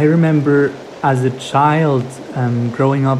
I 0.00 0.04
remember 0.04 0.72
as 1.02 1.24
a 1.24 1.38
child 1.38 2.06
um, 2.34 2.70
growing 2.70 3.04
up 3.04 3.18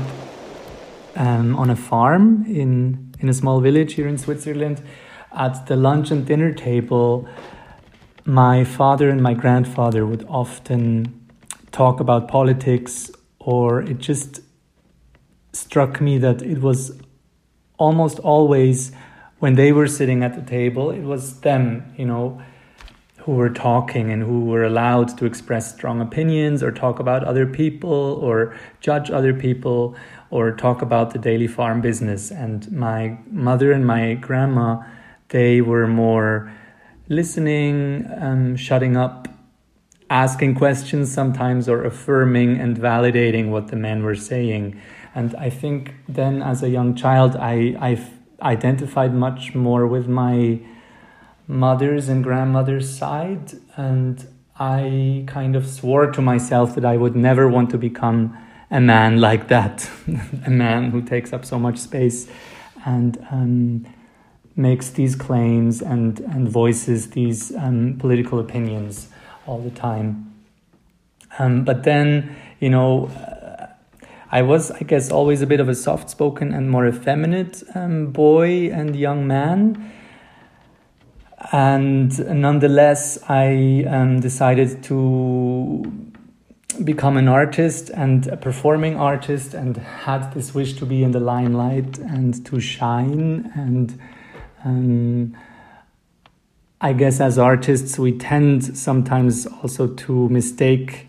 um, 1.15 1.55
on 1.57 1.69
a 1.69 1.77
farm 1.77 2.47
in, 2.47 3.15
in 3.19 3.29
a 3.29 3.35
small 3.35 3.61
village 3.61 3.93
here 3.93 4.09
in 4.09 4.17
Switzerland. 4.17 4.83
At 5.31 5.67
the 5.67 5.77
lunch 5.77 6.11
and 6.11 6.25
dinner 6.25 6.55
table, 6.55 7.29
my 8.25 8.65
father 8.65 9.11
and 9.11 9.23
my 9.23 9.35
grandfather 9.35 10.07
would 10.07 10.25
often 10.27 11.29
talk 11.71 12.01
about 12.01 12.29
politics, 12.29 13.11
or 13.39 13.83
it 13.83 13.99
just 13.99 14.41
struck 15.53 16.01
me 16.01 16.17
that 16.17 16.41
it 16.41 16.63
was 16.63 16.99
almost 17.77 18.21
always 18.21 18.91
when 19.39 19.55
they 19.55 19.71
were 19.71 19.87
sitting 19.87 20.23
at 20.23 20.35
the 20.35 20.51
table, 20.51 20.91
it 20.91 21.03
was 21.03 21.41
them, 21.41 21.93
you 21.99 22.07
know, 22.07 22.41
who 23.25 23.33
were 23.33 23.51
talking 23.51 24.11
and 24.11 24.23
who 24.23 24.47
were 24.47 24.65
allowed 24.65 25.17
to 25.19 25.27
express 25.27 25.75
strong 25.75 26.01
opinions 26.01 26.63
or 26.63 26.73
talk 26.73 26.99
about 26.99 27.23
other 27.25 27.47
people 27.47 28.19
or 28.23 28.57
judge 28.81 29.11
other 29.11 29.35
people 29.35 29.95
or 30.31 30.53
talk 30.53 30.81
about 30.81 31.13
the 31.13 31.19
daily 31.19 31.47
farm 31.47 31.81
business. 31.81 32.31
And 32.31 32.71
my 32.73 33.19
mother 33.31 33.73
and 33.73 33.87
my 33.87 34.15
grandma, 34.15 34.83
they 35.29 35.61
were 35.61 35.87
more 35.87 36.51
listening, 37.09 38.07
um, 38.19 38.57
shutting 38.57 38.97
up, 38.97 39.29
asking 40.09 40.55
questions 40.55 41.13
sometimes, 41.13 41.69
or 41.69 41.85
affirming 41.85 42.59
and 42.59 42.77
validating 42.77 43.51
what 43.51 43.69
the 43.69 43.77
men 43.77 44.03
were 44.03 44.17
saying. 44.17 44.81
And 45.15 45.35
I 45.37 45.51
think 45.51 45.95
then, 46.09 46.43
as 46.43 46.63
a 46.63 46.71
young 46.71 46.95
child, 46.95 47.37
I 47.37 47.77
I 47.81 47.99
identified 48.43 49.13
much 49.13 49.55
more 49.55 49.87
with 49.87 50.09
my 50.09 50.61
mother's 51.51 52.09
and 52.09 52.23
grandmother's 52.23 52.89
side, 52.89 53.53
and 53.77 54.27
I 54.59 55.25
kind 55.27 55.57
of 55.57 55.67
swore 55.67 56.11
to 56.13 56.23
myself 56.23 56.75
that 56.77 56.85
I 56.85 56.97
would 56.97 57.17
never 57.17 57.49
want 57.49 57.71
to 57.71 57.79
become 57.79 58.37
a 58.71 58.81
man 58.81 59.21
like 59.21 59.49
that, 59.49 59.91
a 60.47 60.51
man 60.51 60.91
who 60.91 61.03
takes 61.03 61.33
up 61.33 61.45
so 61.45 61.59
much 61.59 61.79
space 61.79 62.29
and 62.85 63.19
um, 63.31 63.87
makes 64.57 64.91
these 64.91 65.17
claims 65.17 65.83
and, 65.83 66.21
and 66.21 66.49
voices 66.49 67.11
these 67.11 67.55
um, 67.57 67.97
political 67.99 68.39
opinions 68.39 69.09
all 69.47 69.59
the 69.59 69.71
time. 69.71 70.33
Um, 71.39 71.65
but 71.65 71.83
then, 71.85 72.37
you 72.61 72.71
know, 72.71 73.07
uh, 73.07 73.67
I 74.31 74.43
was, 74.43 74.71
I 74.71 74.81
guess, 74.81 75.11
always 75.11 75.43
a 75.43 75.47
bit 75.47 75.59
of 75.59 75.69
a 75.69 75.75
soft 75.75 76.11
spoken 76.11 76.53
and 76.53 76.71
more 76.71 76.87
effeminate 76.87 77.63
um, 77.75 78.13
boy 78.13 78.71
and 78.71 78.95
young 78.95 79.27
man. 79.27 79.93
And 81.53 82.17
nonetheless, 82.41 83.19
I 83.29 83.85
um, 83.89 84.21
decided 84.21 84.83
to 84.85 86.11
become 86.85 87.17
an 87.17 87.29
artist 87.29 87.91
and 87.91 88.27
a 88.27 88.37
performing 88.37 88.97
artist 88.97 89.55
and 89.55 89.77
had 89.77 90.33
this 90.33 90.55
wish 90.55 90.75
to 90.75 90.87
be 90.87 91.03
in 91.03 91.13
the 91.13 91.21
limelight 91.21 91.99
and 91.99 92.45
to 92.47 92.61
shine. 92.61 93.51
And 93.55 93.99
um, 94.65 95.37
I 96.81 96.93
guess 96.93 97.21
as 97.21 97.39
artists 97.39 97.99
we 97.99 98.17
tend 98.17 98.77
sometimes 98.77 99.47
also 99.47 99.89
to 99.89 100.29
mistake 100.29 101.09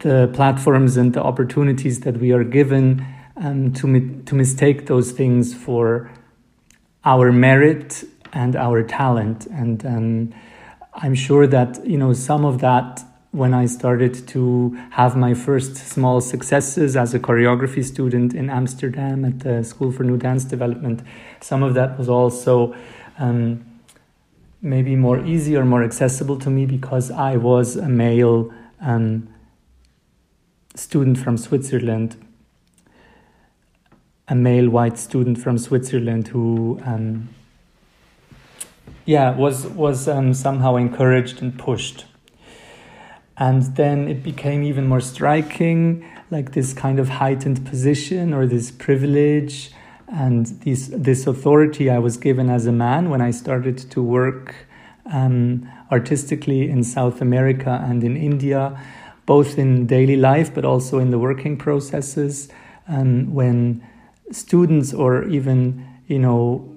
the 0.00 0.30
platforms 0.32 0.96
and 0.96 1.12
the 1.12 1.22
opportunities 1.22 2.00
that 2.00 2.18
we 2.18 2.32
are 2.32 2.42
given 2.42 3.06
um, 3.36 3.72
to 3.74 3.86
mi- 3.86 4.22
to 4.24 4.34
mistake 4.34 4.86
those 4.86 5.12
things 5.12 5.54
for 5.54 6.10
our 7.04 7.30
merit 7.30 8.04
and 8.32 8.56
our 8.56 8.82
talent 8.82 9.46
and 9.46 9.84
um, 9.84 10.34
I'm 10.94 11.14
sure 11.14 11.46
that 11.46 11.84
you 11.86 11.96
know 11.96 12.12
some 12.12 12.44
of 12.44 12.60
that 12.60 13.02
when 13.30 13.54
I 13.54 13.64
started 13.64 14.28
to 14.28 14.78
have 14.90 15.16
my 15.16 15.32
first 15.32 15.76
small 15.76 16.20
successes 16.20 16.96
as 16.96 17.14
a 17.14 17.18
choreography 17.18 17.82
student 17.82 18.34
in 18.34 18.50
Amsterdam 18.50 19.24
at 19.24 19.40
the 19.40 19.64
School 19.64 19.90
for 19.90 20.04
New 20.04 20.18
Dance 20.18 20.44
Development, 20.44 21.02
some 21.40 21.62
of 21.62 21.72
that 21.72 21.98
was 21.98 22.10
also 22.10 22.74
um, 23.18 23.64
maybe 24.60 24.96
more 24.96 25.24
easy 25.24 25.56
or 25.56 25.64
more 25.64 25.82
accessible 25.82 26.38
to 26.40 26.50
me 26.50 26.66
because 26.66 27.10
I 27.10 27.36
was 27.36 27.76
a 27.76 27.88
male 27.88 28.52
um, 28.82 29.32
student 30.74 31.16
from 31.16 31.38
Switzerland, 31.38 32.22
a 34.28 34.34
male 34.34 34.68
white 34.68 34.98
student 34.98 35.38
from 35.38 35.56
Switzerland 35.56 36.28
who. 36.28 36.80
Um, 36.84 37.30
yeah, 39.06 39.34
was 39.36 39.66
was 39.66 40.08
um, 40.08 40.34
somehow 40.34 40.76
encouraged 40.76 41.42
and 41.42 41.58
pushed 41.58 42.06
and 43.36 43.62
then 43.76 44.08
it 44.08 44.22
became 44.22 44.62
even 44.62 44.86
more 44.86 45.00
striking, 45.00 46.04
like 46.30 46.52
this 46.52 46.72
kind 46.72 46.98
of 46.98 47.08
heightened 47.08 47.64
position 47.66 48.32
or 48.32 48.46
this 48.46 48.70
privilege 48.70 49.72
and 50.06 50.46
this, 50.64 50.90
this 50.92 51.26
authority 51.26 51.88
I 51.88 51.98
was 51.98 52.16
given 52.16 52.50
as 52.50 52.66
a 52.66 52.72
man 52.72 53.10
when 53.10 53.20
I 53.20 53.30
started 53.30 53.78
to 53.90 54.02
work 54.02 54.54
um, 55.06 55.68
artistically 55.90 56.68
in 56.70 56.84
South 56.84 57.20
America 57.20 57.84
and 57.84 58.04
in 58.04 58.16
India, 58.16 58.78
both 59.26 59.58
in 59.58 59.86
daily 59.86 60.16
life 60.16 60.54
but 60.54 60.64
also 60.64 60.98
in 60.98 61.10
the 61.10 61.18
working 61.18 61.56
processes. 61.56 62.48
Um, 62.86 63.32
when 63.32 63.84
students 64.30 64.92
or 64.92 65.24
even, 65.24 65.86
you 66.06 66.18
know, 66.18 66.68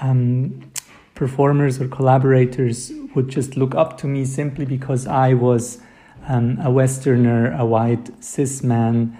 um, 0.00 0.70
performers 1.14 1.80
or 1.80 1.88
collaborators 1.88 2.92
would 3.14 3.28
just 3.28 3.56
look 3.56 3.74
up 3.74 3.96
to 3.98 4.06
me 4.06 4.24
simply 4.24 4.64
because 4.64 5.06
I 5.06 5.34
was 5.34 5.78
um, 6.26 6.58
a 6.60 6.70
Westerner, 6.70 7.52
a 7.58 7.64
white 7.64 8.10
cis 8.22 8.62
man 8.62 9.16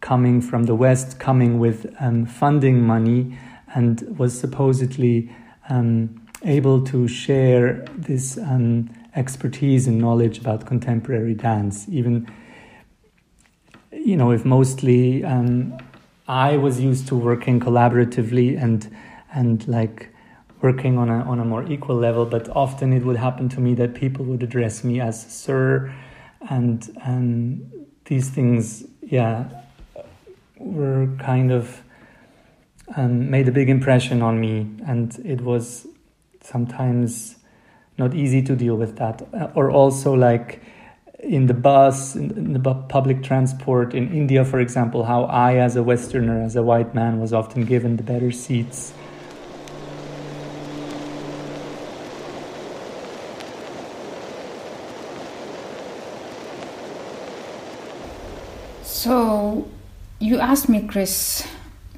coming 0.00 0.40
from 0.40 0.64
the 0.64 0.74
West, 0.74 1.18
coming 1.18 1.58
with 1.58 1.94
um, 2.00 2.26
funding 2.26 2.82
money, 2.82 3.38
and 3.74 4.18
was 4.18 4.38
supposedly 4.38 5.30
um, 5.68 6.20
able 6.42 6.84
to 6.84 7.08
share 7.08 7.84
this 7.96 8.38
um, 8.38 8.90
expertise 9.16 9.86
and 9.86 9.98
knowledge 9.98 10.38
about 10.38 10.66
contemporary 10.66 11.34
dance. 11.34 11.88
Even, 11.88 12.30
you 13.92 14.16
know, 14.16 14.30
if 14.30 14.44
mostly 14.44 15.24
um, 15.24 15.76
I 16.28 16.56
was 16.56 16.80
used 16.80 17.08
to 17.08 17.16
working 17.16 17.60
collaboratively 17.60 18.62
and 18.62 18.94
and 19.32 19.66
like 19.66 20.13
working 20.64 20.96
on 20.96 21.10
a 21.10 21.18
on 21.32 21.38
a 21.40 21.44
more 21.44 21.64
equal 21.74 21.96
level, 22.08 22.24
but 22.24 22.48
often 22.64 22.92
it 22.98 23.04
would 23.04 23.18
happen 23.26 23.46
to 23.50 23.60
me 23.60 23.74
that 23.74 23.90
people 23.94 24.24
would 24.24 24.42
address 24.42 24.82
me 24.82 24.98
as 25.08 25.16
sir 25.44 25.92
and 26.48 26.78
and 27.02 27.86
these 28.06 28.30
things, 28.30 28.84
yeah, 29.02 29.48
were 30.58 31.08
kind 31.18 31.52
of 31.52 31.82
um, 32.96 33.30
made 33.30 33.46
a 33.48 33.52
big 33.52 33.68
impression 33.68 34.22
on 34.22 34.40
me, 34.40 34.54
and 34.86 35.18
it 35.24 35.40
was 35.40 35.86
sometimes 36.42 37.36
not 37.96 38.14
easy 38.14 38.42
to 38.42 38.56
deal 38.56 38.76
with 38.76 38.96
that, 38.96 39.16
uh, 39.32 39.48
or 39.54 39.70
also 39.70 40.12
like 40.12 40.62
in 41.20 41.46
the 41.46 41.54
bus, 41.54 42.16
in 42.16 42.52
the 42.52 42.74
public 42.96 43.22
transport 43.22 43.94
in 43.94 44.12
India, 44.12 44.44
for 44.44 44.60
example, 44.60 45.04
how 45.04 45.24
I, 45.24 45.56
as 45.56 45.76
a 45.76 45.82
Westerner, 45.82 46.42
as 46.42 46.56
a 46.56 46.62
white 46.62 46.94
man, 46.94 47.20
was 47.20 47.32
often 47.32 47.64
given 47.64 47.96
the 47.96 48.02
better 48.02 48.30
seats 48.30 48.92
So, 59.04 59.68
you 60.18 60.38
asked 60.38 60.70
me, 60.70 60.80
Chris, 60.88 61.46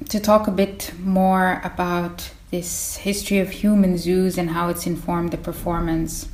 to 0.09 0.19
talk 0.19 0.45
a 0.45 0.51
bit 0.51 0.91
more 0.99 1.61
about 1.63 2.31
this 2.51 2.97
history 2.97 3.39
of 3.39 3.49
human 3.49 3.97
zoos 3.97 4.37
and 4.37 4.49
how 4.49 4.67
it's 4.67 4.85
informed 4.85 5.31
the 5.31 5.37
performance. 5.37 6.27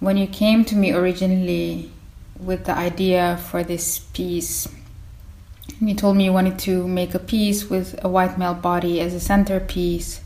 When 0.00 0.16
you 0.16 0.26
came 0.26 0.64
to 0.64 0.76
me 0.76 0.92
originally 0.94 1.90
with 2.40 2.64
the 2.64 2.74
idea 2.74 3.36
for 3.50 3.62
this 3.62 3.98
piece, 3.98 4.66
you 5.78 5.94
told 5.94 6.16
me 6.16 6.24
you 6.24 6.32
wanted 6.32 6.58
to 6.60 6.88
make 6.88 7.12
a 7.12 7.18
piece 7.18 7.68
with 7.68 8.02
a 8.02 8.08
white 8.08 8.38
male 8.38 8.54
body 8.54 8.98
as 8.98 9.12
a 9.12 9.20
centerpiece 9.20 10.22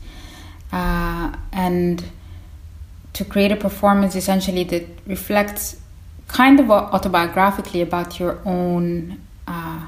uh, 0.71 1.35
and 1.51 2.05
to 3.11 3.25
create 3.25 3.51
a 3.51 3.57
performance 3.57 4.15
essentially 4.15 4.63
that 4.63 4.87
reflects 5.05 5.75
kind 6.29 6.57
of 6.61 6.67
autobiographically 6.67 7.81
about 7.81 8.17
your 8.17 8.39
own 8.45 9.26
uh, 9.47 9.87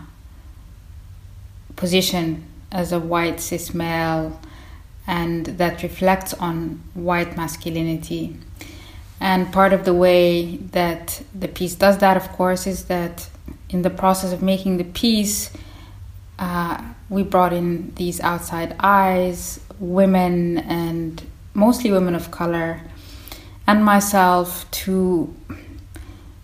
position 1.76 2.46
as 2.72 2.92
a 2.92 3.00
white 3.00 3.40
cis 3.40 3.74
male 3.74 4.40
and 5.08 5.46
that 5.58 5.82
reflects 5.82 6.34
on 6.36 6.82
white 6.94 7.36
masculinity. 7.36 8.38
And 9.20 9.52
part 9.52 9.74
of 9.74 9.84
the 9.84 9.94
way 9.94 10.58
that 10.58 11.22
the 11.34 11.48
piece 11.48 11.76
does 11.76 11.98
that, 11.98 12.16
of 12.16 12.32
course, 12.32 12.68
is 12.68 12.86
that 12.86 13.28
in 13.70 13.82
the 13.82 13.90
process 13.90 14.32
of 14.32 14.42
making 14.42 14.78
the 14.78 14.84
piece, 14.84 15.52
uh, 16.38 16.82
we 17.10 17.24
brought 17.24 17.54
in 17.54 17.94
these 17.96 18.22
outside 18.22 18.76
eyes, 18.80 19.60
women, 19.80 20.60
and 20.60 21.24
mostly 21.54 21.92
women 21.92 22.16
of 22.16 22.32
color, 22.32 22.82
and 23.68 23.84
myself 23.84 24.70
to 24.72 25.36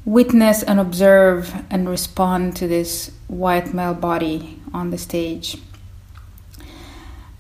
witness 0.06 0.62
and 0.64 0.80
observe 0.80 1.64
and 1.70 1.90
respond 1.90 2.56
to 2.56 2.68
this 2.68 3.12
white 3.28 3.74
male 3.74 3.94
body 3.94 4.62
on 4.74 4.92
the 4.92 4.98
stage. 4.98 5.58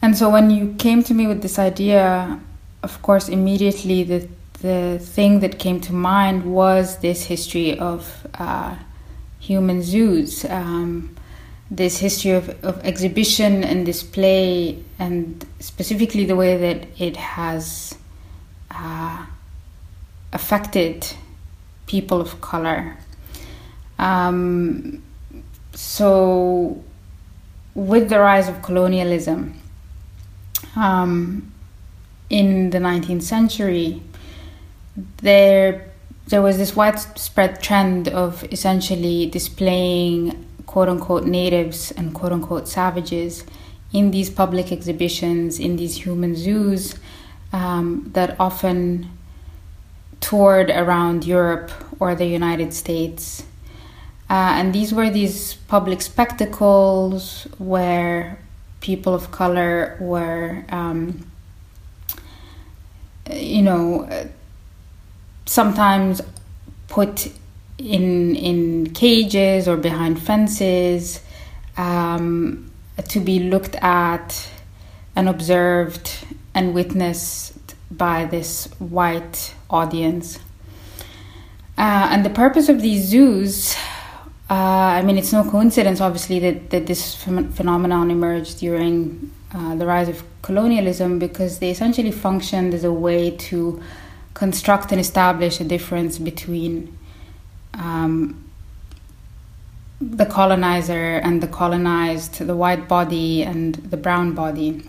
And 0.01 0.17
so 0.17 0.29
when 0.29 0.49
you 0.49 0.73
came 0.77 1.03
to 1.03 1.13
me 1.13 1.27
with 1.27 1.41
this 1.41 1.57
idea, 1.57 2.39
of 2.83 3.01
course, 3.01 3.29
immediately 3.29 4.03
the 4.03 4.27
the 4.61 4.99
thing 4.99 5.41
that 5.41 5.59
came 5.59 5.79
to 5.81 5.93
mind 5.93 6.43
was 6.45 6.97
this 6.99 7.25
history 7.25 7.77
of 7.77 8.25
uh, 8.35 8.75
human 9.39 9.83
zoos, 9.83 10.45
um, 10.45 11.15
this 11.69 11.99
history 11.99 12.31
of, 12.31 12.49
of 12.63 12.83
exhibition 12.83 13.63
and 13.63 13.85
display, 13.85 14.81
and 14.97 15.45
specifically 15.59 16.25
the 16.25 16.35
way 16.35 16.57
that 16.57 16.87
it 16.99 17.15
has 17.17 17.95
uh, 18.71 19.25
affected 20.33 21.05
people 21.87 22.21
of 22.21 22.41
color. 22.41 22.97
Um, 23.97 25.03
so, 25.73 26.83
with 27.73 28.09
the 28.09 28.19
rise 28.19 28.47
of 28.47 28.61
colonialism 28.61 29.59
um, 30.75 31.51
in 32.29 32.69
the 32.69 32.79
19th 32.79 33.23
century, 33.23 34.01
there 35.17 35.91
there 36.27 36.41
was 36.41 36.57
this 36.57 36.75
widespread 36.75 37.61
trend 37.61 38.07
of 38.07 38.43
essentially 38.51 39.27
displaying 39.27 40.45
quote 40.65 40.89
unquote 40.89 41.25
natives 41.25 41.91
and 41.91 42.13
quote 42.13 42.31
unquote 42.31 42.67
savages 42.67 43.43
in 43.93 44.11
these 44.11 44.29
public 44.29 44.71
exhibitions, 44.71 45.59
in 45.59 45.75
these 45.75 46.03
human 46.03 46.35
zoos 46.35 46.95
um, 47.53 48.09
that 48.13 48.35
often 48.39 49.09
toured 50.25 50.71
around 50.71 51.23
Europe 51.23 51.71
or 51.99 52.15
the 52.15 52.25
United 52.25 52.73
States. 52.73 53.43
Uh, 54.27 54.57
and 54.57 54.73
these 54.73 54.91
were 54.91 55.11
these 55.11 55.53
public 55.67 56.01
spectacles 56.01 57.47
where 57.59 58.39
people 58.81 59.13
of 59.13 59.29
color 59.29 59.95
were, 59.99 60.65
um, 60.69 61.31
you 63.31 63.61
know, 63.61 64.09
sometimes 65.45 66.21
put 66.87 67.31
in 67.77 68.35
in 68.35 68.89
cages 68.93 69.67
or 69.67 69.77
behind 69.77 70.19
fences 70.19 71.21
um, 71.77 72.71
to 73.09 73.19
be 73.19 73.37
looked 73.39 73.75
at 73.75 74.49
and 75.15 75.29
observed 75.29 76.25
and 76.55 76.73
witnessed 76.73 77.54
by 77.91 78.25
this 78.25 78.65
white 78.79 79.53
audience. 79.69 80.39
Uh, 81.77 82.07
and 82.11 82.25
the 82.25 82.29
purpose 82.29 82.69
of 82.69 82.81
these 82.81 83.03
zoos, 83.05 83.75
uh, 84.49 84.53
I 84.53 85.01
mean, 85.01 85.17
it's 85.17 85.33
no 85.33 85.43
coincidence, 85.49 85.99
obviously, 86.01 86.39
that, 86.39 86.69
that 86.69 86.87
this 86.87 87.23
ph- 87.23 87.47
phenomenon 87.47 88.11
emerged 88.11 88.59
during 88.59 89.31
uh, 89.53 89.75
the 89.75 89.85
rise 89.85 90.07
of 90.07 90.23
colonialism 90.41 91.19
because 91.19 91.59
they 91.59 91.71
essentially 91.71 92.11
functioned 92.11 92.73
as 92.73 92.83
a 92.83 92.93
way 92.93 93.31
to 93.31 93.81
construct 94.33 94.91
and 94.91 95.01
establish 95.01 95.59
a 95.59 95.63
difference 95.63 96.17
between 96.17 96.97
um, 97.73 98.45
the 99.99 100.25
colonizer 100.25 101.17
and 101.17 101.41
the 101.41 101.47
colonized, 101.47 102.39
the 102.39 102.55
white 102.55 102.87
body 102.87 103.43
and 103.43 103.75
the 103.75 103.97
brown 103.97 104.33
body, 104.33 104.83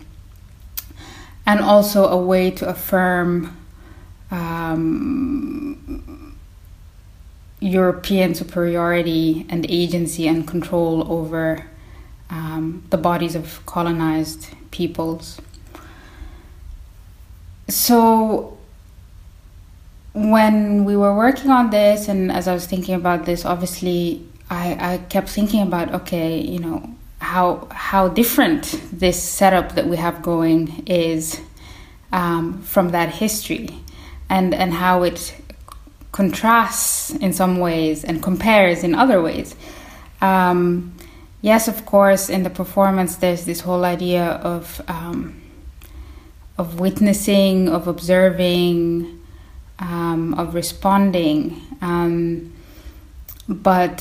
and 1.47 1.61
also 1.61 2.05
a 2.05 2.17
way 2.17 2.51
to 2.51 2.67
affirm 2.67 3.57
um, 4.29 6.37
European 7.61 8.35
superiority 8.35 9.45
and 9.49 9.65
agency 9.69 10.27
and 10.27 10.45
control 10.45 11.09
over 11.09 11.65
um, 12.29 12.83
the 12.89 12.97
bodies 12.97 13.33
of 13.33 13.65
colonized 13.65 14.49
peoples. 14.71 15.39
So, 17.69 18.57
when 20.13 20.83
we 20.83 20.97
were 20.97 21.15
working 21.15 21.49
on 21.49 21.69
this 21.69 22.09
and 22.09 22.29
as 22.29 22.49
I 22.49 22.53
was 22.53 22.65
thinking 22.65 22.95
about 22.95 23.25
this, 23.25 23.45
obviously 23.45 24.27
I, 24.49 24.93
I 24.93 24.97
kept 24.97 25.29
thinking 25.29 25.61
about 25.61 25.93
okay, 25.93 26.41
you 26.41 26.59
know, 26.59 26.93
how 27.19 27.67
how 27.71 28.07
different 28.07 28.81
this 28.91 29.21
setup 29.21 29.75
that 29.75 29.87
we 29.87 29.97
have 29.97 30.21
going 30.21 30.83
is 30.85 31.41
um, 32.11 32.61
from 32.61 32.89
that 32.89 33.09
history, 33.09 33.69
and 34.29 34.53
and 34.53 34.73
how 34.73 35.03
it 35.03 35.35
contrasts 36.11 37.11
in 37.11 37.33
some 37.33 37.59
ways 37.59 38.03
and 38.03 38.23
compares 38.23 38.83
in 38.83 38.95
other 38.95 39.21
ways. 39.21 39.55
Um, 40.21 40.95
yes, 41.41 41.67
of 41.67 41.85
course, 41.85 42.29
in 42.29 42.43
the 42.43 42.49
performance, 42.49 43.17
there's 43.17 43.45
this 43.45 43.61
whole 43.61 43.85
idea 43.85 44.25
of 44.25 44.81
um, 44.87 45.41
of 46.57 46.79
witnessing, 46.79 47.69
of 47.69 47.87
observing 47.87 49.17
um, 49.79 50.33
of 50.35 50.55
responding. 50.55 51.61
Um, 51.81 52.53
but 53.47 53.99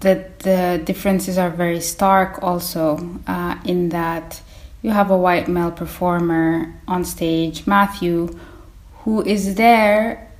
the, 0.00 0.24
the 0.38 0.80
differences 0.84 1.36
are 1.36 1.50
very 1.50 1.80
stark 1.80 2.42
also 2.42 3.18
uh, 3.26 3.56
in 3.64 3.90
that 3.90 4.40
you 4.82 4.90
have 4.90 5.10
a 5.10 5.16
white 5.16 5.48
male 5.48 5.70
performer 5.70 6.74
on 6.86 7.04
stage, 7.04 7.66
Matthew, 7.66 8.38
who 9.00 9.22
is 9.22 9.56
there 9.56 10.30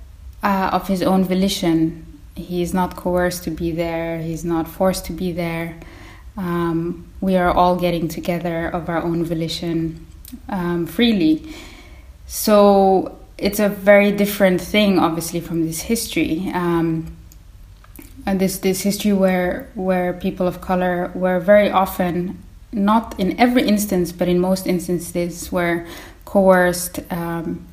uh, 0.43 0.70
of 0.73 0.88
his 0.88 1.03
own 1.03 1.25
volition. 1.25 2.05
He 2.35 2.62
is 2.62 2.73
not 2.73 2.97
coerced 2.97 3.44
to 3.44 3.50
be 3.50 3.73
there, 3.73 4.20
he's 4.20 4.44
not 4.44 4.69
forced 4.69 5.05
to 5.06 5.12
be 5.12 5.32
there. 5.32 5.79
Um, 6.37 7.06
we 7.20 7.37
are 7.37 7.50
all 7.50 7.76
getting 7.76 8.09
together 8.09 8.69
of 8.69 8.88
our 8.88 9.02
own 9.02 9.25
volition 9.25 10.06
um, 10.49 10.87
freely. 10.87 11.55
So 12.26 13.19
it's 13.38 13.59
a 13.59 13.69
very 13.69 14.12
different 14.12 14.61
thing, 14.61 14.99
obviously, 14.99 15.41
from 15.41 15.67
this 15.67 15.81
history. 15.81 16.50
Um, 16.52 17.17
and 18.26 18.40
this 18.40 18.58
this 18.58 18.82
history 18.82 19.12
where 19.12 19.70
where 19.75 20.12
people 20.12 20.46
of 20.46 20.61
color 20.61 21.11
were 21.14 21.38
very 21.40 21.70
often 21.70 22.43
not 22.73 23.19
in 23.19 23.38
every 23.40 23.67
instance, 23.67 24.12
but 24.12 24.28
in 24.28 24.38
most 24.38 24.67
instances, 24.67 25.50
were 25.50 25.87
coerced 26.25 27.00
um, 27.11 27.67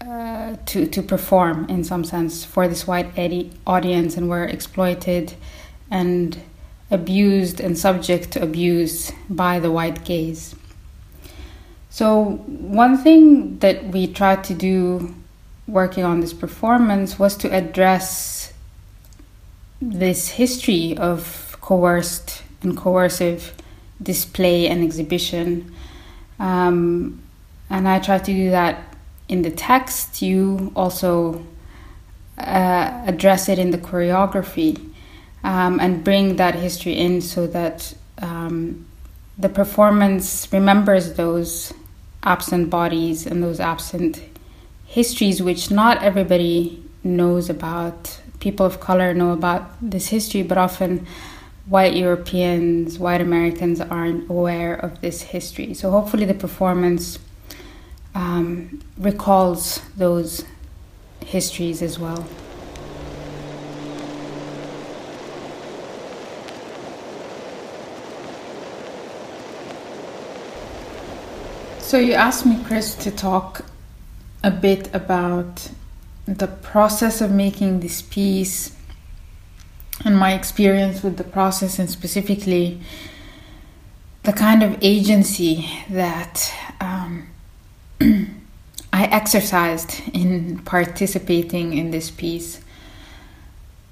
uh, 0.00 0.56
to 0.66 0.86
to 0.86 1.02
perform 1.02 1.66
in 1.68 1.84
some 1.84 2.04
sense 2.04 2.44
for 2.44 2.68
this 2.68 2.86
white 2.86 3.10
audience, 3.66 4.16
and 4.16 4.28
were 4.28 4.44
exploited 4.44 5.34
and 5.90 6.40
abused 6.90 7.60
and 7.60 7.76
subject 7.76 8.30
to 8.30 8.42
abuse 8.42 9.12
by 9.28 9.58
the 9.58 9.70
white 9.70 10.04
gaze. 10.04 10.54
So, 11.90 12.36
one 12.46 12.96
thing 12.96 13.58
that 13.58 13.84
we 13.88 14.06
tried 14.06 14.44
to 14.44 14.54
do 14.54 15.14
working 15.66 16.04
on 16.04 16.20
this 16.20 16.32
performance 16.32 17.18
was 17.18 17.36
to 17.36 17.54
address 17.54 18.41
this 19.90 20.28
history 20.28 20.96
of 20.96 21.56
coerced 21.60 22.42
and 22.62 22.76
coercive 22.76 23.52
display 24.00 24.68
and 24.68 24.82
exhibition. 24.82 25.74
Um, 26.38 27.22
and 27.68 27.88
I 27.88 27.98
try 27.98 28.18
to 28.18 28.32
do 28.32 28.50
that 28.50 28.96
in 29.28 29.42
the 29.42 29.50
text. 29.50 30.22
You 30.22 30.72
also 30.76 31.44
uh, 32.38 33.02
address 33.06 33.48
it 33.48 33.58
in 33.58 33.70
the 33.70 33.78
choreography 33.78 34.92
um, 35.42 35.80
and 35.80 36.04
bring 36.04 36.36
that 36.36 36.54
history 36.54 36.96
in 36.96 37.20
so 37.20 37.46
that 37.48 37.94
um, 38.18 38.86
the 39.36 39.48
performance 39.48 40.48
remembers 40.52 41.14
those 41.14 41.72
absent 42.22 42.70
bodies 42.70 43.26
and 43.26 43.42
those 43.42 43.58
absent 43.58 44.22
histories, 44.86 45.42
which 45.42 45.70
not 45.70 46.02
everybody 46.02 46.84
knows 47.02 47.50
about. 47.50 48.20
People 48.42 48.66
of 48.66 48.80
color 48.80 49.14
know 49.14 49.30
about 49.30 49.70
this 49.80 50.08
history, 50.08 50.42
but 50.42 50.58
often 50.58 51.06
white 51.66 51.94
Europeans, 51.94 52.98
white 52.98 53.20
Americans 53.20 53.80
aren't 53.80 54.28
aware 54.28 54.74
of 54.74 55.00
this 55.00 55.22
history. 55.22 55.74
So 55.74 55.92
hopefully, 55.92 56.24
the 56.24 56.34
performance 56.34 57.20
um, 58.16 58.82
recalls 58.98 59.80
those 59.96 60.44
histories 61.24 61.82
as 61.82 62.00
well. 62.00 62.26
So 71.78 71.96
you 71.96 72.14
asked 72.14 72.44
me, 72.44 72.58
Chris, 72.64 72.96
to 73.04 73.12
talk 73.12 73.64
a 74.42 74.50
bit 74.50 74.92
about 74.92 75.70
the 76.26 76.46
process 76.46 77.20
of 77.20 77.30
making 77.30 77.80
this 77.80 78.02
piece 78.02 78.76
and 80.04 80.16
my 80.16 80.32
experience 80.32 81.02
with 81.02 81.16
the 81.16 81.24
process, 81.24 81.78
and 81.78 81.88
specifically 81.90 82.80
the 84.24 84.32
kind 84.32 84.62
of 84.62 84.76
agency 84.82 85.68
that 85.90 86.52
um, 86.80 87.28
I 88.92 89.04
exercised 89.04 90.00
in 90.12 90.58
participating 90.60 91.76
in 91.76 91.90
this 91.90 92.10
piece. 92.10 92.60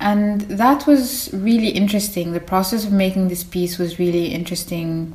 and 0.00 0.42
that 0.42 0.87
was 0.87 1.28
really 1.32 1.68
interesting. 1.68 2.32
The 2.32 2.40
process 2.40 2.87
of 2.87 2.92
making 2.92 3.28
this 3.28 3.44
piece 3.44 3.78
was 3.78 3.99
really 3.99 4.26
interesting 4.32 5.12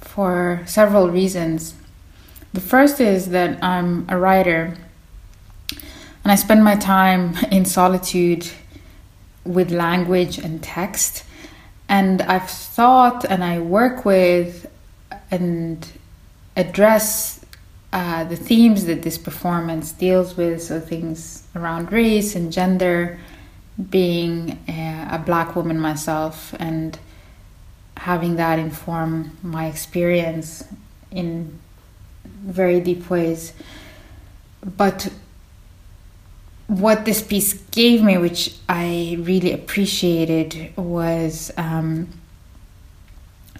for 0.00 0.62
several 0.66 1.10
reasons. 1.10 1.74
The 2.52 2.60
first 2.60 3.00
is 3.00 3.30
that 3.30 3.62
I'm 3.62 4.06
a 4.08 4.16
writer 4.16 4.76
and 6.26 6.32
I 6.32 6.34
spend 6.34 6.64
my 6.64 6.74
time 6.74 7.36
in 7.52 7.64
solitude 7.64 8.50
with 9.44 9.70
language 9.70 10.38
and 10.38 10.60
text. 10.60 11.22
And 11.88 12.20
I've 12.20 12.50
thought 12.50 13.24
and 13.24 13.44
I 13.44 13.60
work 13.60 14.04
with 14.04 14.68
and 15.30 15.86
address 16.56 17.44
uh, 17.92 18.24
the 18.24 18.34
themes 18.34 18.86
that 18.86 19.02
this 19.02 19.18
performance 19.18 19.92
deals 19.92 20.36
with, 20.36 20.64
so 20.64 20.80
things 20.80 21.46
around 21.54 21.92
race 21.92 22.34
and 22.34 22.52
gender, 22.52 23.20
being 23.88 24.58
a, 24.66 25.10
a 25.12 25.22
black 25.24 25.54
woman 25.54 25.78
myself, 25.78 26.52
and 26.58 26.98
having 27.98 28.34
that 28.34 28.58
inform 28.58 29.30
my 29.44 29.66
experience 29.66 30.64
in 31.12 31.56
very 32.24 32.80
deep 32.80 33.08
ways. 33.08 33.52
But 34.76 35.08
what 36.66 37.04
this 37.04 37.22
piece 37.22 37.54
gave 37.70 38.02
me, 38.02 38.18
which 38.18 38.54
I 38.68 39.16
really 39.20 39.52
appreciated, 39.52 40.72
was 40.76 41.52
um, 41.56 42.08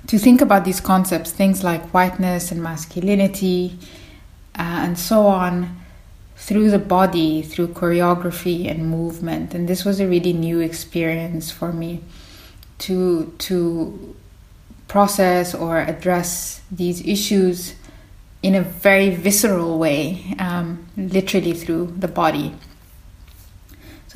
to 0.07 0.19
think 0.19 0.41
about 0.41 0.65
these 0.65 0.81
concepts, 0.81 1.31
things 1.31 1.63
like 1.63 1.83
whiteness 1.91 2.51
and 2.51 2.63
masculinity, 2.63 3.79
uh, 4.59 4.63
and 4.63 4.99
so 4.99 5.27
on, 5.27 5.77
through 6.37 6.71
the 6.71 6.79
body, 6.79 7.43
through 7.43 7.69
choreography 7.69 8.69
and 8.69 8.89
movement. 8.91 9.55
And 9.55 9.69
this 9.69 9.85
was 9.85 10.01
a 10.01 10.07
really 10.07 10.33
new 10.33 10.61
experience 10.61 11.51
for 11.51 11.73
me 11.73 12.03
to 12.79 13.33
to 13.39 14.15
process 14.89 15.55
or 15.55 15.79
address 15.79 16.61
these 16.71 17.07
issues 17.07 17.75
in 18.43 18.55
a 18.55 18.63
very 18.63 19.11
visceral 19.11 19.79
way, 19.79 20.35
um, 20.39 20.87
literally 20.97 21.53
through 21.53 21.93
the 21.99 22.09
body. 22.09 22.55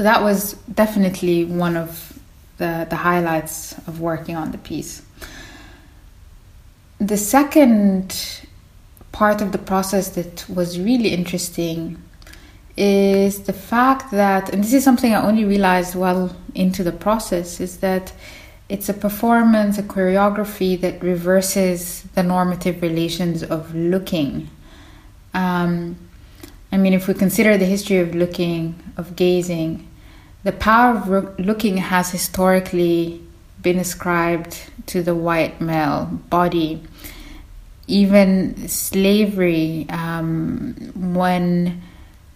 So 0.00 0.04
that 0.04 0.22
was 0.22 0.54
definitely 0.72 1.44
one 1.44 1.76
of 1.76 2.18
the, 2.56 2.86
the 2.88 2.96
highlights 2.96 3.76
of 3.86 4.00
working 4.00 4.34
on 4.34 4.50
the 4.50 4.56
piece. 4.56 5.02
The 6.98 7.18
second 7.18 8.40
part 9.12 9.42
of 9.42 9.52
the 9.52 9.58
process 9.58 10.08
that 10.12 10.46
was 10.48 10.80
really 10.80 11.10
interesting 11.10 12.02
is 12.78 13.42
the 13.42 13.52
fact 13.52 14.10
that, 14.12 14.48
and 14.48 14.64
this 14.64 14.72
is 14.72 14.84
something 14.84 15.12
I 15.12 15.22
only 15.22 15.44
realized 15.44 15.94
well 15.94 16.34
into 16.54 16.82
the 16.82 16.92
process, 16.92 17.60
is 17.60 17.80
that 17.80 18.14
it's 18.70 18.88
a 18.88 18.94
performance, 18.94 19.76
a 19.76 19.82
choreography 19.82 20.80
that 20.80 21.02
reverses 21.02 22.04
the 22.14 22.22
normative 22.22 22.80
relations 22.80 23.42
of 23.42 23.74
looking. 23.74 24.48
Um, 25.34 25.98
I 26.72 26.78
mean, 26.78 26.94
if 26.94 27.06
we 27.06 27.12
consider 27.12 27.58
the 27.58 27.66
history 27.66 27.98
of 27.98 28.14
looking, 28.14 28.82
of 28.96 29.14
gazing, 29.14 29.88
the 30.42 30.52
power 30.52 31.16
of 31.16 31.38
looking 31.38 31.76
has 31.76 32.10
historically 32.10 33.22
been 33.60 33.78
ascribed 33.78 34.70
to 34.86 35.02
the 35.02 35.14
white 35.14 35.60
male 35.60 36.06
body. 36.28 36.82
Even 37.86 38.68
slavery, 38.68 39.86
um, 39.90 40.74
when 40.94 41.82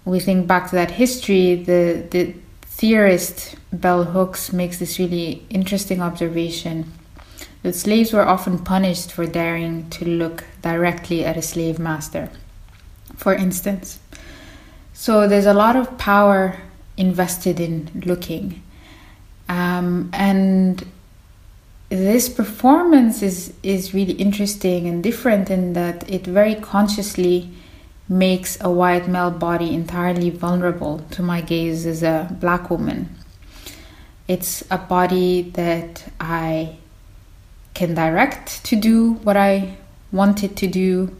we 0.05 0.21
think 0.21 0.47
back 0.47 0.69
to 0.71 0.77
that 0.77 0.91
history, 0.91 1.55
the, 1.55 2.05
the 2.11 2.35
theorist 2.63 3.55
Bell 3.73 4.05
Hooks 4.05 4.53
makes 4.53 4.79
this 4.79 4.99
really 4.99 5.47
interesting 5.49 6.03
observation 6.03 6.93
that 7.63 7.75
slaves 7.75 8.13
were 8.13 8.27
often 8.27 8.59
punished 8.59 9.13
for 9.13 9.27
daring 9.27 9.89
to 9.91 10.05
look 10.05 10.45
directly 10.61 11.25
at 11.25 11.37
a 11.37 11.43
slave 11.43 11.79
master, 11.79 12.29
for 13.17 13.33
instance. 13.33 13.99
So 14.93 15.27
there's 15.27 15.47
a 15.47 15.55
lot 15.55 15.77
of 15.77 15.97
power 15.97 16.59
invested 16.97 17.61
in 17.61 18.03
looking. 18.07 18.63
Um, 19.49 20.11
and 20.13 20.87
this 21.89 22.29
performance 22.29 23.23
is, 23.23 23.53
is 23.63 23.95
really 23.95 24.15
interesting 24.15 24.87
and 24.87 25.03
different 25.03 25.51
in 25.51 25.75
that 25.75 26.09
it 26.11 26.27
very 26.27 26.55
consciously 26.55 27.51
makes 28.09 28.61
a 28.61 28.71
white 28.71 29.09
male 29.09 29.31
body 29.31 29.75
entirely 29.75 30.31
vulnerable 30.31 30.99
to 31.11 31.23
my 31.23 31.41
gaze 31.41 31.87
as 31.87 32.03
a 32.03 32.37
black 32.41 32.71
woman. 32.71 33.15
It's 34.29 34.65
a 34.71 34.79
body 34.79 35.51
that 35.55 36.13
I 36.21 36.77
can 37.75 37.95
direct 37.95 38.65
to 38.67 38.77
do 38.77 39.15
what 39.15 39.37
I 39.37 39.77
want 40.13 40.45
it 40.45 40.57
to 40.57 40.67
do. 40.67 41.15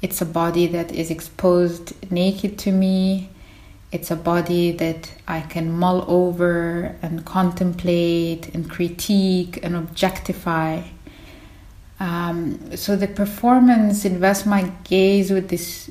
It's 0.00 0.20
a 0.20 0.26
body 0.26 0.66
that 0.68 0.92
is 0.92 1.10
exposed 1.10 2.10
naked 2.10 2.58
to 2.60 2.72
me. 2.72 3.28
It's 3.92 4.10
a 4.10 4.16
body 4.16 4.72
that 4.72 5.12
I 5.28 5.40
can 5.40 5.70
mull 5.70 6.04
over 6.08 6.96
and 7.02 7.24
contemplate 7.24 8.54
and 8.54 8.68
critique 8.70 9.60
and 9.62 9.76
objectify. 9.76 10.82
Um, 11.98 12.76
so 12.76 12.96
the 12.96 13.08
performance 13.08 14.04
invests 14.04 14.44
my 14.44 14.70
gaze 14.84 15.30
with 15.30 15.48
this 15.48 15.90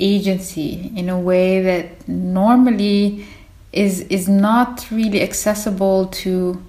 agency 0.00 0.92
in 0.96 1.08
a 1.08 1.20
way 1.20 1.62
that 1.62 2.08
normally 2.08 3.26
is 3.70 4.00
is 4.02 4.28
not 4.28 4.90
really 4.90 5.20
accessible 5.22 6.06
to 6.06 6.62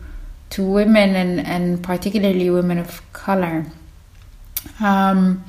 to 0.50 0.64
women 0.64 1.16
and, 1.16 1.40
and 1.40 1.84
particularly 1.84 2.50
women 2.50 2.78
of 2.78 3.02
color. 3.14 3.66
Um, 4.80 5.44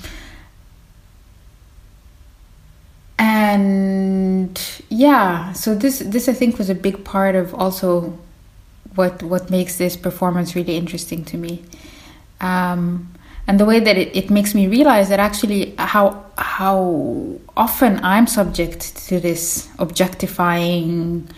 and 3.46 4.60
yeah, 4.88 5.52
so 5.52 5.74
this 5.74 5.98
this 6.00 6.28
I 6.28 6.32
think 6.32 6.58
was 6.58 6.70
a 6.70 6.74
big 6.74 7.04
part 7.04 7.34
of 7.34 7.54
also 7.54 8.18
what 8.94 9.22
what 9.22 9.50
makes 9.50 9.76
this 9.78 9.96
performance 9.96 10.56
really 10.56 10.76
interesting 10.76 11.24
to 11.26 11.36
me. 11.36 11.62
Um, 12.40 13.12
and 13.46 13.60
the 13.60 13.64
way 13.64 13.78
that 13.78 13.96
it, 13.96 14.16
it 14.16 14.30
makes 14.30 14.54
me 14.54 14.66
realize 14.66 15.08
that 15.10 15.20
actually 15.20 15.74
how 15.78 16.24
how 16.36 17.38
often 17.56 18.00
I'm 18.02 18.26
subject 18.26 18.80
to 19.08 19.20
this 19.20 19.68
objectifying, 19.78 21.28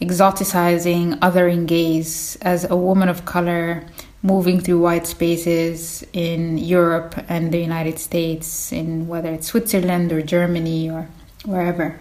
exoticizing, 0.00 1.18
othering 1.20 1.66
gaze 1.66 2.36
as 2.42 2.68
a 2.68 2.76
woman 2.76 3.08
of 3.08 3.24
color 3.24 3.84
moving 4.22 4.58
through 4.60 4.80
white 4.80 5.06
spaces 5.06 6.04
in 6.12 6.58
Europe 6.58 7.14
and 7.28 7.52
the 7.52 7.60
United 7.60 7.98
States, 8.00 8.72
in 8.72 9.06
whether 9.06 9.30
it's 9.32 9.48
Switzerland 9.48 10.10
or 10.12 10.20
Germany 10.22 10.90
or 10.90 11.08
wherever. 11.46 11.98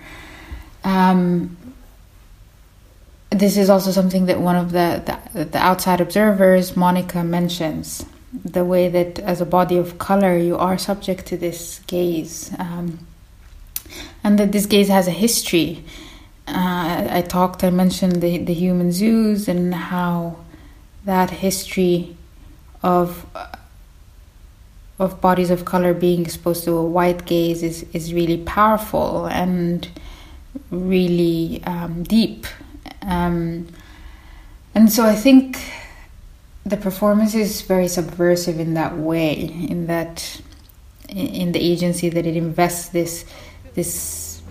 Um, 0.83 1.57
this 3.29 3.57
is 3.57 3.69
also 3.69 3.91
something 3.91 4.27
that 4.27 4.39
one 4.39 4.55
of 4.55 4.71
the, 4.71 5.19
the, 5.33 5.45
the 5.45 5.57
outside 5.57 6.01
observers, 6.01 6.75
Monica, 6.75 7.23
mentions 7.23 8.05
the 8.43 8.65
way 8.65 8.89
that 8.89 9.19
as 9.19 9.39
a 9.41 9.45
body 9.45 9.77
of 9.77 9.97
color 9.97 10.37
you 10.37 10.57
are 10.57 10.77
subject 10.77 11.25
to 11.27 11.37
this 11.37 11.79
gaze 11.87 12.51
um, 12.59 12.99
and 14.23 14.37
that 14.39 14.51
this 14.51 14.65
gaze 14.65 14.89
has 14.89 15.07
a 15.07 15.11
history 15.11 15.83
uh, 16.47 17.07
i 17.11 17.21
talked 17.21 17.63
i 17.63 17.69
mentioned 17.69 18.21
the, 18.21 18.37
the 18.39 18.53
human 18.53 18.91
zoos 18.91 19.47
and 19.47 19.73
how 19.73 20.35
that 21.05 21.29
history 21.29 22.17
of 22.83 23.25
of 24.97 25.19
bodies 25.21 25.49
of 25.49 25.65
color 25.65 25.93
being 25.93 26.21
exposed 26.21 26.63
to 26.63 26.71
a 26.71 26.85
white 26.85 27.25
gaze 27.25 27.63
is, 27.63 27.83
is 27.93 28.13
really 28.13 28.37
powerful 28.37 29.25
and 29.27 29.89
really 30.71 31.61
um, 31.65 32.03
deep. 32.03 32.47
Um, 33.01 33.67
and 34.75 34.91
so 34.91 35.05
i 35.05 35.15
think 35.15 35.57
the 36.65 36.77
performance 36.77 37.33
is 37.33 37.61
very 37.61 37.87
subversive 37.87 38.59
in 38.59 38.73
that 38.73 38.97
way 38.97 39.33
in 39.33 39.87
that 39.87 40.41
in 41.09 41.53
the 41.53 41.59
agency 41.59 42.09
that 42.09 42.25
it 42.25 42.35
invests 42.35 42.89
this 42.89 43.25
this 43.73 44.41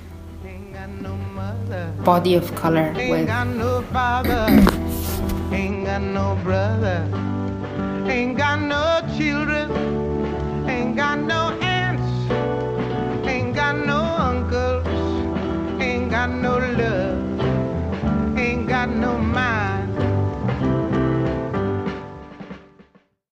body 2.05 2.35
of 2.35 2.55
color 2.55 2.93
with. 2.93 2.99
Ain't 2.99 3.27
got 3.27 3.47
no 3.49 3.83
brother. 6.43 7.09
Ain't 8.07 8.37
got 8.37 8.61
no 8.61 9.01
children 9.17 10.03